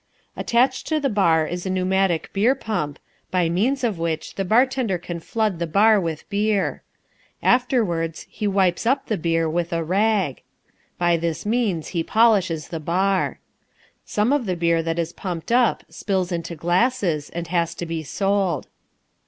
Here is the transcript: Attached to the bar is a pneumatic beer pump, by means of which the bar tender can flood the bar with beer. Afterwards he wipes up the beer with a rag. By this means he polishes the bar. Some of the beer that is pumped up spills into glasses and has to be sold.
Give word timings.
Attached 0.35 0.87
to 0.87 0.99
the 0.99 1.11
bar 1.11 1.45
is 1.45 1.63
a 1.67 1.69
pneumatic 1.69 2.31
beer 2.33 2.55
pump, 2.55 2.97
by 3.29 3.49
means 3.49 3.83
of 3.83 3.99
which 3.99 4.33
the 4.33 4.43
bar 4.43 4.65
tender 4.65 4.97
can 4.97 5.19
flood 5.19 5.59
the 5.59 5.67
bar 5.67 5.99
with 6.01 6.27
beer. 6.27 6.81
Afterwards 7.43 8.25
he 8.27 8.47
wipes 8.47 8.87
up 8.87 9.05
the 9.05 9.15
beer 9.17 9.47
with 9.47 9.71
a 9.71 9.83
rag. 9.83 10.41
By 10.97 11.17
this 11.17 11.45
means 11.45 11.89
he 11.89 12.01
polishes 12.03 12.69
the 12.69 12.79
bar. 12.79 13.37
Some 14.03 14.33
of 14.33 14.47
the 14.47 14.55
beer 14.55 14.81
that 14.81 14.97
is 14.97 15.13
pumped 15.13 15.51
up 15.51 15.83
spills 15.89 16.31
into 16.31 16.55
glasses 16.55 17.29
and 17.29 17.49
has 17.49 17.75
to 17.75 17.85
be 17.85 18.01
sold. 18.01 18.65